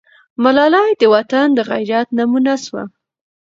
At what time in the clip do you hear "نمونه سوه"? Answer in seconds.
2.19-2.83